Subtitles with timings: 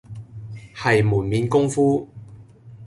[0.75, 2.09] 係門面功夫